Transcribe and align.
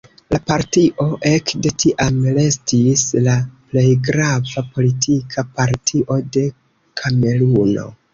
La 0.33 0.37
partio 0.49 1.03
ekde 1.31 1.71
tiam 1.83 2.17
restis 2.37 3.03
la 3.27 3.35
plej 3.73 3.83
grava 4.07 4.63
politika 4.79 5.45
partio 5.61 6.19
de 6.39 6.47
Kameruno. 7.03 7.87